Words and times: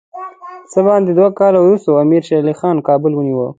څه 0.71 0.79
باندې 0.87 1.11
دوه 1.17 1.29
کاله 1.39 1.59
وروسته 1.61 1.89
امیر 2.03 2.21
شېر 2.27 2.41
علي 2.43 2.53
خان 2.59 2.77
کابل 2.87 3.11
ونیوی. 3.15 3.47